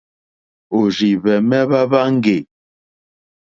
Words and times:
Òrzìhwɛ̀mɛ́́ 0.77 1.63
hwá 1.69 1.81
hwáŋɡè. 1.89 2.37